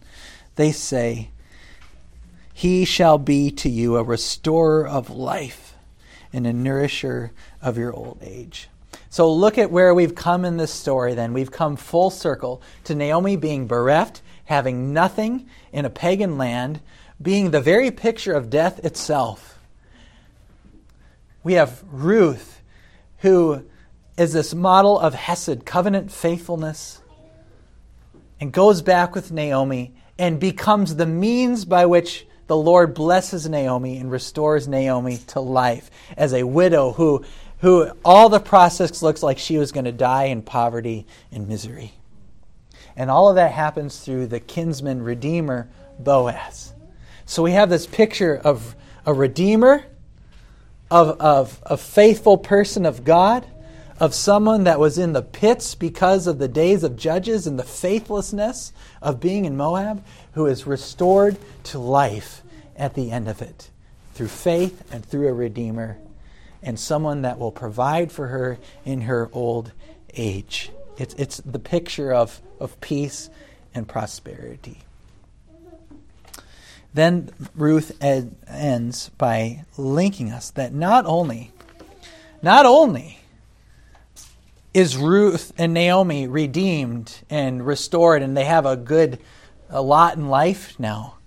[0.55, 1.31] they say,
[2.53, 5.73] He shall be to you a restorer of life
[6.31, 8.69] and a nourisher of your old age.
[9.09, 11.33] So look at where we've come in this story then.
[11.33, 16.81] We've come full circle to Naomi being bereft, having nothing in a pagan land,
[17.19, 19.57] being the very picture of death itself.
[21.43, 22.61] We have Ruth,
[23.21, 23.63] who
[24.19, 27.01] is this model of Hesed, covenant faithfulness,
[28.41, 33.97] and goes back with Naomi and becomes the means by which the Lord blesses Naomi
[33.97, 37.23] and restores Naomi to life as a widow who,
[37.59, 41.93] who all the process looks like she was going to die in poverty and misery.
[42.97, 46.73] And all of that happens through the kinsman redeemer, Boaz.
[47.25, 49.85] So we have this picture of a redeemer,
[50.91, 53.45] of, of a faithful person of God
[53.99, 57.63] of someone that was in the pits because of the days of judges and the
[57.63, 62.41] faithlessness of being in Moab, who is restored to life
[62.77, 63.69] at the end of it
[64.13, 65.97] through faith and through a Redeemer,
[66.61, 69.71] and someone that will provide for her in her old
[70.13, 70.71] age.
[70.97, 73.29] It's, it's the picture of, of peace
[73.73, 74.79] and prosperity.
[76.93, 81.51] Then Ruth ed, ends by linking us that not only,
[82.41, 83.18] not only
[84.73, 89.19] is Ruth and Naomi redeemed and restored, and they have a good
[89.69, 91.17] a lot in life now.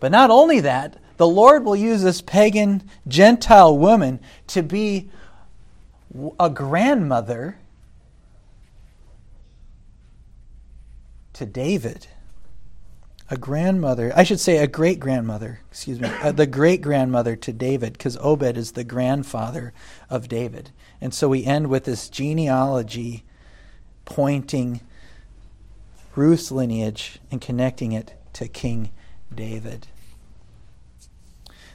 [0.00, 5.10] But not only that, the Lord will use this pagan Gentile woman to be
[6.38, 7.58] a grandmother
[11.34, 12.06] to David.
[13.30, 17.52] A grandmother, I should say a great grandmother, excuse me, uh, the great grandmother to
[17.52, 19.74] David, because Obed is the grandfather
[20.08, 20.70] of David.
[21.00, 23.24] And so we end with this genealogy
[24.06, 24.80] pointing
[26.16, 28.90] Ruth's lineage and connecting it to King
[29.34, 29.86] David.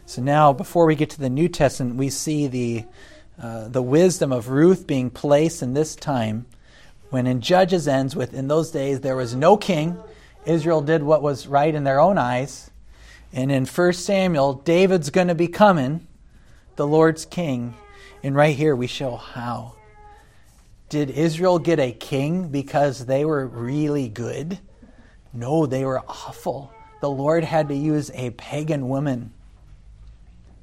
[0.06, 2.86] So now, before we get to the New Testament, we see the,
[3.42, 6.46] uh, the wisdom of Ruth being placed in this time
[7.10, 9.98] when in Judges ends with, in those days there was no king.
[10.45, 12.69] Israel did what was right in their own eyes.
[13.32, 16.08] And in 1 Samuel, David's going to be coming,
[16.75, 17.75] the Lord's king.
[18.21, 19.75] And right here we show how.
[20.89, 24.60] Did Israel get a king because they were really good?
[25.34, 26.71] No, they were awful.
[27.01, 29.34] The Lord had to use a pagan woman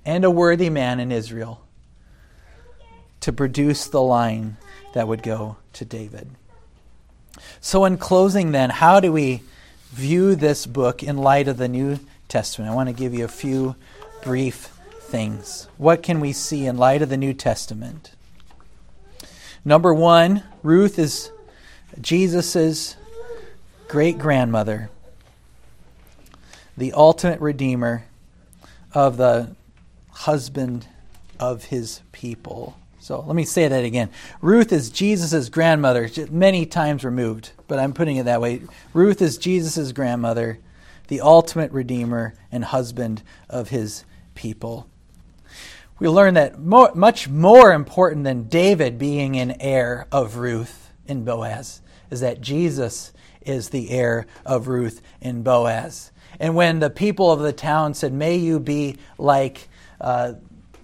[0.04, 1.66] and a worthy man in Israel
[3.20, 4.56] to produce the line
[4.94, 6.30] that would go to David.
[7.60, 9.42] So, in closing, then, how do we
[9.90, 11.98] view this book in light of the New
[12.28, 12.70] Testament?
[12.70, 13.76] I want to give you a few
[14.22, 15.68] brief things.
[15.76, 18.12] What can we see in light of the New Testament?
[19.64, 21.30] Number one, Ruth is
[22.00, 22.96] Jesus'
[23.88, 24.88] great grandmother,
[26.76, 28.04] the ultimate redeemer
[28.94, 29.54] of the
[30.10, 30.86] husband
[31.38, 32.76] of his people.
[33.10, 34.10] So let me say that again.
[34.40, 38.62] Ruth is Jesus' grandmother, many times removed, but I'm putting it that way.
[38.92, 40.60] Ruth is Jesus' grandmother,
[41.08, 44.04] the ultimate redeemer and husband of his
[44.36, 44.88] people
[46.00, 51.82] we learn that much more important than David being an heir of Ruth and Boaz
[52.10, 56.10] is that Jesus is the heir of Ruth and Boaz.
[56.40, 59.68] And when the people of the town said, May you be like,
[60.00, 60.34] uh,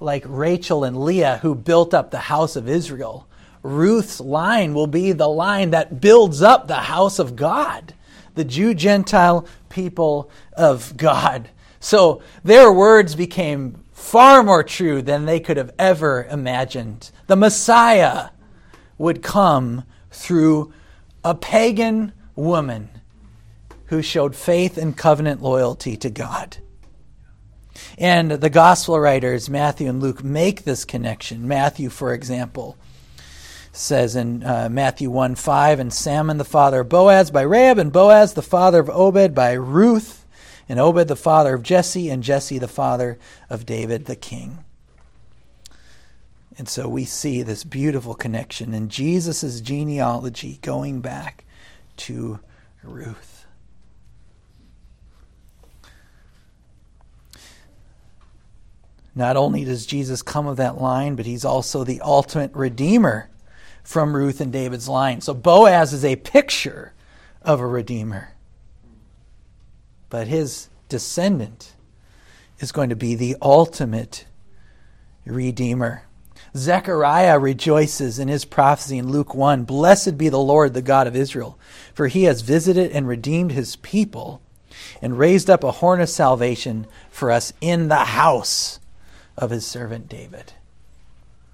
[0.01, 3.27] like Rachel and Leah, who built up the house of Israel,
[3.63, 7.95] Ruth's line will be the line that builds up the house of God,
[8.35, 11.49] the Jew Gentile people of God.
[11.81, 17.11] So their words became far more true than they could have ever imagined.
[17.27, 18.31] The Messiah
[18.99, 20.73] would come through
[21.25, 22.89] a pagan woman
[23.87, 26.59] who showed faith and covenant loyalty to God.
[27.99, 31.47] And the gospel writers, Matthew and Luke, make this connection.
[31.47, 32.77] Matthew, for example,
[33.72, 37.93] says in uh, Matthew 1 5, and Salmon the father of Boaz by Rahab, and
[37.93, 40.24] Boaz the father of Obed by Ruth,
[40.68, 43.18] and Obed the father of Jesse, and Jesse the father
[43.51, 44.64] of David the king.
[46.59, 51.45] And so we see this beautiful connection in Jesus' genealogy going back
[51.99, 52.41] to
[52.83, 53.36] Ruth.
[59.17, 63.31] Not only does Jesus come of that line, but he's also the ultimate redeemer
[63.83, 65.23] from Ruth and David's line.
[65.23, 66.93] So Boaz is a picture
[67.41, 68.35] of a redeemer.
[70.11, 71.75] But his descendant
[72.59, 74.27] is going to be the ultimate
[75.25, 76.03] redeemer.
[76.55, 81.17] Zechariah rejoices in his prophecy in Luke 1 Blessed be the Lord, the God of
[81.17, 81.59] Israel,
[81.95, 84.43] for he has visited and redeemed his people
[85.01, 88.79] and raised up a horn of salvation for us in the house
[89.37, 90.53] of his servant David.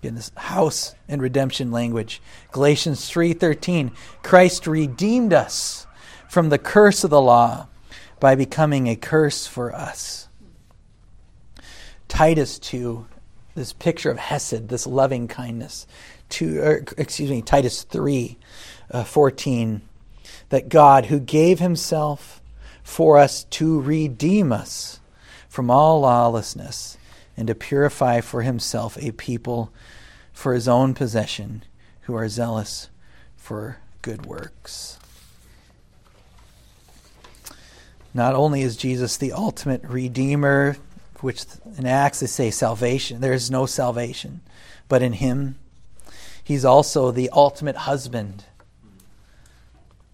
[0.02, 2.20] In this house and redemption language.
[2.50, 5.86] Galatians 3:13 Christ redeemed us
[6.28, 7.68] from the curse of the law
[8.18, 10.28] by becoming a curse for us.
[12.08, 13.06] Titus 2
[13.54, 15.86] this picture of hesed, this loving kindness.
[16.30, 18.38] To, er, excuse me, Titus 3
[18.90, 19.82] uh, 14,
[20.48, 22.40] that God, who gave himself
[22.82, 25.00] for us to redeem us
[25.48, 26.96] from all lawlessness
[27.36, 29.72] and to purify for himself a people
[30.32, 31.62] for his own possession
[32.02, 32.88] who are zealous
[33.36, 34.98] for good works.
[38.14, 40.76] Not only is Jesus the ultimate redeemer,
[41.20, 41.44] which
[41.78, 44.40] in Acts they say salvation, there is no salvation,
[44.88, 45.56] but in him,
[46.42, 48.44] he's also the ultimate husband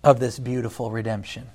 [0.04, 1.48] of this beautiful redemption.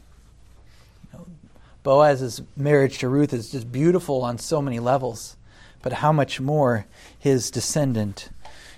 [1.84, 5.36] Boaz's marriage to Ruth is just beautiful on so many levels
[5.84, 6.88] but how much more
[7.20, 8.30] his descendant,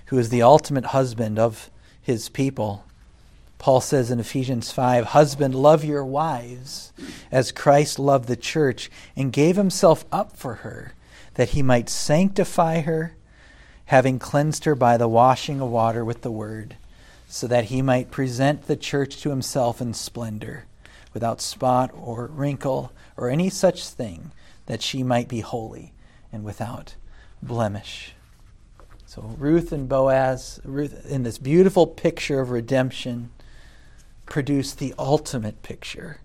[0.06, 1.70] who is the ultimate husband of
[2.02, 2.84] his people.
[3.58, 6.92] Paul says in Ephesians 5 Husband, love your wives
[7.32, 10.92] as Christ loved the church and gave himself up for her,
[11.34, 13.14] that he might sanctify her,
[13.86, 16.76] having cleansed her by the washing of water with the word,
[17.28, 20.64] so that he might present the church to himself in splendor,
[21.14, 24.32] without spot or wrinkle or any such thing,
[24.66, 25.92] that she might be holy
[26.36, 26.94] and without
[27.42, 28.12] blemish.
[29.06, 33.30] So Ruth and Boaz, Ruth in this beautiful picture of redemption,
[34.26, 36.20] produce the ultimate picture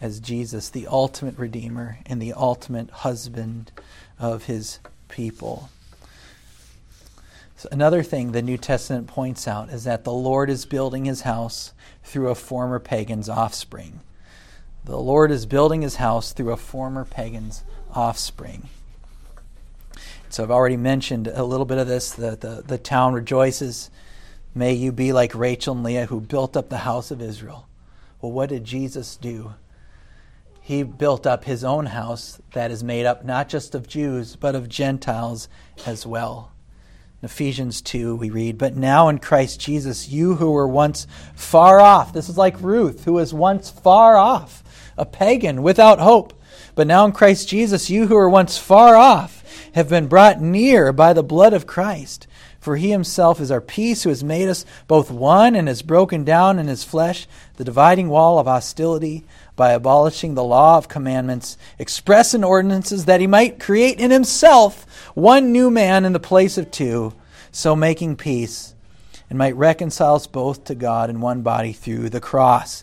[0.00, 3.70] as Jesus, the ultimate redeemer and the ultimate husband
[4.18, 4.78] of his
[5.08, 5.68] people.
[7.56, 11.22] So another thing the New Testament points out is that the Lord is building his
[11.22, 14.00] house through a former pagan's offspring.
[14.84, 18.68] The Lord is building his house through a former pagan's offspring.
[20.34, 22.10] So I've already mentioned a little bit of this.
[22.10, 23.88] The, the, the town rejoices.
[24.52, 27.68] May you be like Rachel and Leah who built up the house of Israel.
[28.20, 29.54] Well, what did Jesus do?
[30.60, 34.56] He built up his own house that is made up not just of Jews, but
[34.56, 35.46] of Gentiles
[35.86, 36.50] as well.
[37.22, 41.06] In Ephesians 2, we read, But now in Christ Jesus, you who were once
[41.36, 44.64] far off, this is like Ruth, who was once far off,
[44.98, 46.32] a pagan without hope.
[46.74, 49.43] But now in Christ Jesus, you who were once far off,
[49.74, 52.26] have been brought near by the blood of Christ.
[52.60, 56.24] For he himself is our peace, who has made us both one and has broken
[56.24, 61.58] down in his flesh the dividing wall of hostility by abolishing the law of commandments
[61.78, 66.56] express in ordinances, that he might create in himself one new man in the place
[66.56, 67.12] of two,
[67.52, 68.74] so making peace,
[69.28, 72.82] and might reconcile us both to God in one body through the cross.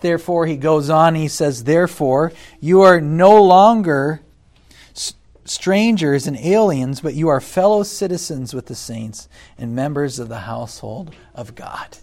[0.00, 4.20] Therefore, he goes on, he says, Therefore, you are no longer
[5.44, 9.28] strangers and aliens, but you are fellow citizens with the saints
[9.58, 11.98] and members of the household of God.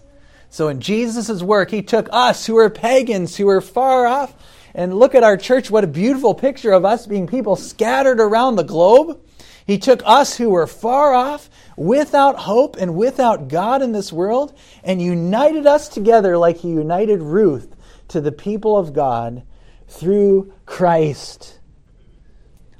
[0.50, 4.34] So in Jesus' work, he took us who were pagans, who were far off,
[4.74, 8.56] and look at our church, what a beautiful picture of us being people scattered around
[8.56, 9.20] the globe.
[9.66, 14.58] He took us who were far off, without hope and without God in this world,
[14.84, 17.76] and united us together like he united Ruth
[18.10, 19.44] to the people of God
[19.88, 21.59] through Christ.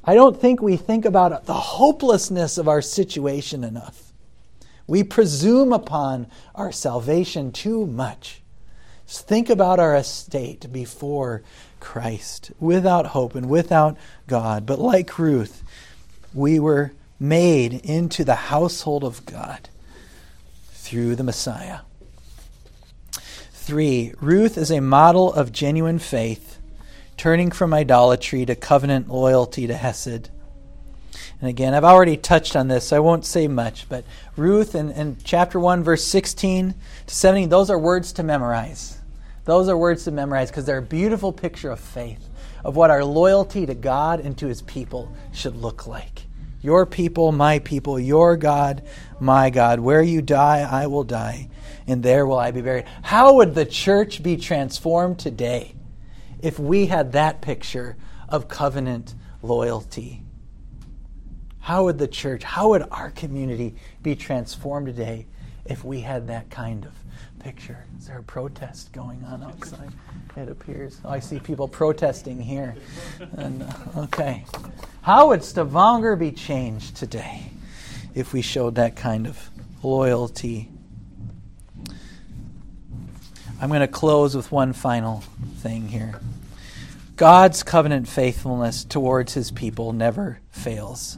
[0.04, 4.12] I don't think we think about the hopelessness of our situation enough.
[4.88, 8.42] We presume upon our salvation too much.
[9.08, 11.44] Think about our estate before
[11.80, 13.98] Christ, without hope and without
[14.28, 14.66] God.
[14.66, 15.64] But like Ruth,
[16.34, 19.70] we were made into the household of God
[20.72, 21.80] through the Messiah.
[23.52, 26.59] Three, Ruth is a model of genuine faith
[27.20, 30.30] turning from idolatry to covenant loyalty to Hesed.
[31.42, 34.06] And again, I've already touched on this, so I won't say much, but
[34.38, 36.74] Ruth in, in chapter 1, verse 16
[37.08, 39.00] to 17, those are words to memorize.
[39.44, 42.30] Those are words to memorize because they're a beautiful picture of faith,
[42.64, 46.22] of what our loyalty to God and to his people should look like.
[46.62, 48.82] Your people, my people, your God,
[49.20, 49.82] my God.
[49.82, 51.50] Where you die, I will die,
[51.86, 52.86] and there will I be buried.
[53.02, 55.76] How would the church be transformed today
[56.42, 60.24] if we had that picture of covenant loyalty?
[61.60, 65.28] How would the church, how would our community be transformed today
[65.66, 66.94] if we had that kind of
[67.40, 67.86] picture?
[67.98, 69.92] Is there a protest going on outside?
[70.36, 71.00] It appears.
[71.04, 72.76] Oh, I see people protesting here.
[73.38, 74.46] And, uh, okay.
[75.02, 77.52] How would Stavanger be changed today
[78.16, 79.50] if we showed that kind of
[79.84, 80.70] loyalty?
[83.62, 85.22] I'm going to close with one final
[85.58, 86.22] thing here.
[87.18, 91.18] God's covenant faithfulness towards his people never fails.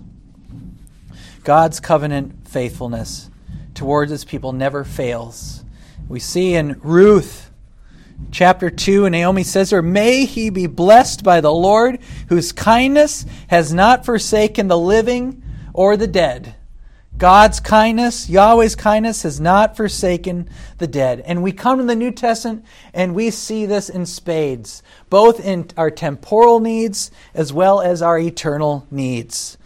[1.43, 3.29] God's covenant faithfulness
[3.75, 5.63] towards his people never fails.
[6.09, 7.51] We see in Ruth
[8.31, 13.23] chapter 2, and Naomi says her, May he be blessed by the Lord, whose kindness
[13.49, 16.55] has not forsaken the living or the dead.
[17.21, 20.49] God's kindness, Yahweh's kindness, has not forsaken
[20.79, 21.19] the dead.
[21.19, 22.65] And we come to the New Testament
[22.95, 28.17] and we see this in spades, both in our temporal needs as well as our
[28.17, 29.59] eternal needs.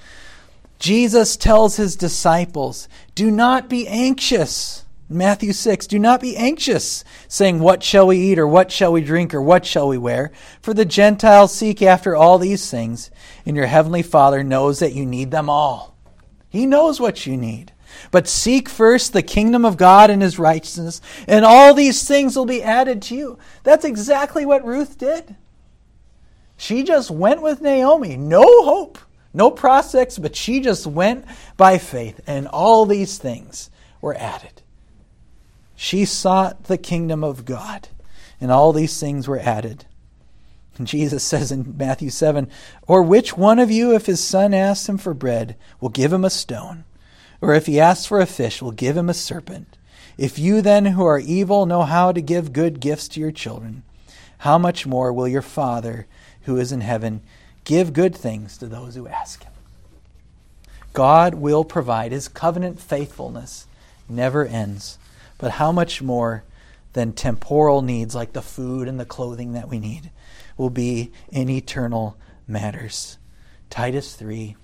[0.80, 4.84] Jesus tells his disciples, Do not be anxious.
[5.08, 8.99] Matthew 6, do not be anxious, saying, What shall we eat, or what shall we
[8.99, 10.34] drink, or what shall we wear?
[10.62, 13.12] For the Gentiles seek after all these things,
[13.45, 15.94] and your heavenly Father knows that you need them all.
[16.56, 17.74] He knows what you need.
[18.12, 22.45] But seek first the kingdom of God and his righteousness, and all these things will
[22.45, 23.38] be added to you.
[23.64, 25.36] That's exactly what Ruth did.
[26.56, 28.16] She just went with Naomi.
[28.16, 28.97] No hope,
[29.34, 31.26] no prospects, but she just went
[31.58, 34.62] by faith, and all these things were added.
[35.76, 37.89] She sought the kingdom of God,
[38.39, 39.84] and all these things were added.
[40.84, 42.49] Jesus says in Matthew 7
[42.88, 46.26] Or which one of you, if his son asks him for bread, will give him
[46.26, 46.84] a stone?
[47.41, 49.78] Or if he asks for a fish, will give him a serpent?
[50.17, 53.84] If you then, who are evil, know how to give good gifts to your children,
[54.39, 56.07] how much more will your Father,
[56.43, 57.21] who is in heaven,
[57.63, 59.51] give good things to those who ask him?
[60.93, 62.11] God will provide.
[62.11, 63.67] His covenant faithfulness
[64.07, 64.97] never ends
[65.38, 66.43] but how much more
[66.95, 70.09] than temporal needs like the food and the clothing that we need
[70.57, 72.17] will be in eternal
[72.47, 73.17] matters.
[73.69, 74.55] Titus 3.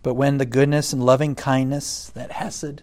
[0.00, 2.82] But when the goodness and loving kindness, that Hesed,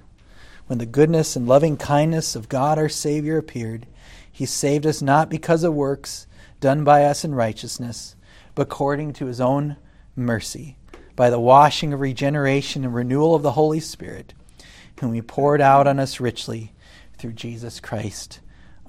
[0.67, 3.87] when the goodness and loving kindness of God our Savior appeared,
[4.29, 6.27] he saved us not because of works
[6.59, 8.17] done by us in righteousness,
[8.55, 9.77] but according to his own
[10.17, 10.75] mercy,
[11.15, 14.33] by the washing of regeneration and renewal of the Holy Spirit,
[14.99, 16.73] whom he poured out on us richly
[17.17, 18.41] through Jesus Christ,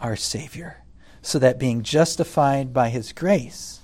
[0.02, 0.78] our Savior,
[1.22, 3.80] so that being justified by His grace,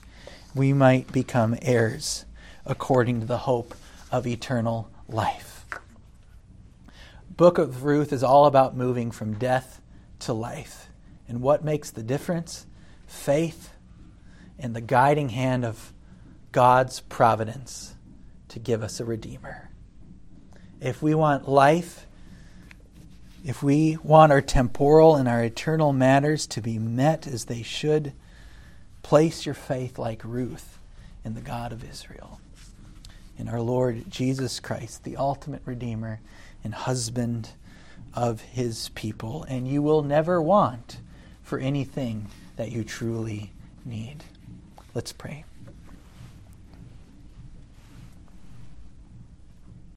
[0.54, 2.26] we might become heirs
[2.66, 3.74] according to the hope
[4.12, 5.64] of eternal life.
[7.30, 9.80] Book of Ruth is all about moving from death
[10.18, 10.88] to life.
[11.28, 12.66] And what makes the difference?
[13.06, 13.70] Faith
[14.58, 15.92] and the guiding hand of
[16.50, 17.94] God's providence
[18.48, 19.70] to give us a Redeemer.
[20.80, 22.07] If we want life
[23.44, 28.12] if we want our temporal and our eternal matters to be met as they should,
[29.02, 30.78] place your faith like Ruth
[31.24, 32.40] in the God of Israel,
[33.36, 36.20] in our Lord Jesus Christ, the ultimate Redeemer
[36.64, 37.50] and husband
[38.14, 40.98] of his people, and you will never want
[41.42, 42.26] for anything
[42.56, 43.52] that you truly
[43.84, 44.24] need.
[44.94, 45.44] Let's pray.